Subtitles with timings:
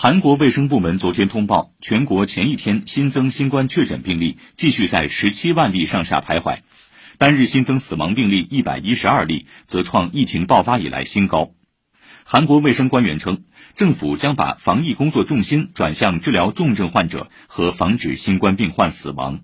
[0.00, 6.60] 韩国卫生部门昨天通报全国前一天新增新冠确诊病例继续在十七万例上下徘徊。
[7.18, 11.50] 单日新增死亡病例一百一十二例则创疫情爆发以来新高。
[12.22, 13.42] 韩国卫生官员称
[13.74, 19.40] 政府将把防疫工作重心转向治疗重症患者和防止新冠病患死亡。